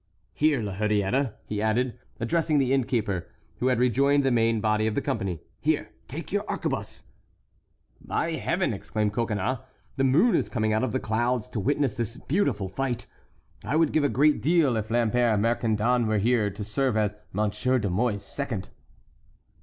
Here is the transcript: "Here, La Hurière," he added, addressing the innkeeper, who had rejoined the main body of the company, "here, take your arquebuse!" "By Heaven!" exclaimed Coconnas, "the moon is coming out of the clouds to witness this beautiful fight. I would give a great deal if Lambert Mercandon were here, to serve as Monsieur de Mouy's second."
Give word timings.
"Here, 0.33 0.63
La 0.63 0.73
Hurière," 0.77 1.35
he 1.45 1.61
added, 1.61 1.99
addressing 2.19 2.57
the 2.57 2.73
innkeeper, 2.73 3.29
who 3.59 3.67
had 3.67 3.77
rejoined 3.77 4.23
the 4.23 4.31
main 4.31 4.59
body 4.59 4.87
of 4.87 4.95
the 4.95 4.99
company, 5.01 5.41
"here, 5.59 5.91
take 6.07 6.31
your 6.31 6.43
arquebuse!" 6.49 7.03
"By 8.03 8.31
Heaven!" 8.31 8.73
exclaimed 8.73 9.13
Coconnas, 9.13 9.59
"the 9.97 10.03
moon 10.03 10.33
is 10.35 10.49
coming 10.49 10.73
out 10.73 10.83
of 10.83 10.91
the 10.91 10.99
clouds 10.99 11.47
to 11.49 11.59
witness 11.59 11.97
this 11.97 12.17
beautiful 12.17 12.67
fight. 12.67 13.05
I 13.63 13.75
would 13.75 13.91
give 13.93 14.03
a 14.03 14.09
great 14.09 14.41
deal 14.41 14.75
if 14.75 14.89
Lambert 14.89 15.39
Mercandon 15.39 16.07
were 16.07 16.17
here, 16.17 16.49
to 16.49 16.63
serve 16.63 16.97
as 16.97 17.15
Monsieur 17.31 17.77
de 17.77 17.91
Mouy's 17.91 18.23
second." 18.23 18.69